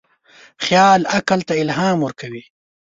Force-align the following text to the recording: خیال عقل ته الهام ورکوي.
خیال 0.65 1.01
عقل 1.17 1.39
ته 1.47 1.53
الهام 1.61 1.97
ورکوي. 2.01 2.43